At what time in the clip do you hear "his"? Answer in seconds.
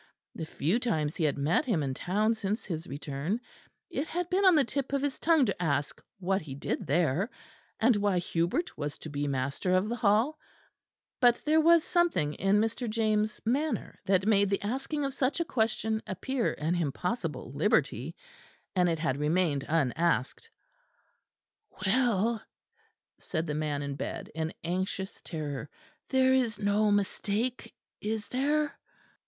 2.65-2.87, 5.03-5.19